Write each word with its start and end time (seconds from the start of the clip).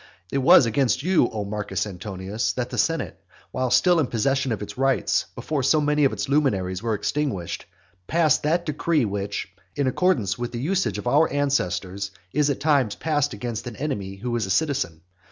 It 0.31 0.39
was 0.39 0.65
against 0.65 1.03
you, 1.03 1.29
O 1.31 1.45
Marcus 1.45 1.85
Antonius, 1.85 2.53
that 2.53 2.71
the 2.71 2.77
senate, 2.79 3.23
while 3.51 3.69
still 3.69 3.99
in 3.99 4.05
the 4.07 4.09
possession 4.09 4.51
of 4.51 4.63
its 4.63 4.75
rights, 4.75 5.27
before 5.35 5.61
so 5.61 5.79
many 5.79 6.05
of 6.05 6.11
its 6.11 6.27
luminaries 6.27 6.81
were 6.81 6.95
extinguished, 6.95 7.67
passed 8.07 8.41
that 8.41 8.65
decree 8.65 9.05
which, 9.05 9.53
in 9.75 9.85
accordance 9.85 10.39
with 10.39 10.53
the 10.53 10.59
usage 10.59 10.97
of 10.97 11.05
our 11.05 11.31
ancestors, 11.31 12.09
is 12.33 12.49
at 12.49 12.59
times 12.59 12.95
passed 12.95 13.33
against 13.33 13.67
an 13.67 13.75
enemy 13.75 14.15
who 14.15 14.35
is 14.35 14.47
a 14.47 14.49
citizen. 14.49 15.01